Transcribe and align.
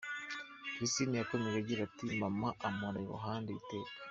Kristina 0.75 1.15
yakomeje 1.17 1.55
agira 1.59 1.81
ati: 1.87 2.05
“Mama 2.19 2.49
ampora 2.67 2.97
iruhnde 3.03 3.51
iteka. 3.59 3.93